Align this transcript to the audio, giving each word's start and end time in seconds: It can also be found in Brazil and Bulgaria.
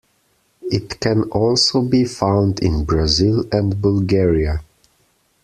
It 0.63 0.99
can 0.99 1.25
also 1.29 1.83
be 1.83 2.05
found 2.05 2.59
in 2.59 2.85
Brazil 2.85 3.45
and 3.51 3.79
Bulgaria. 3.79 4.63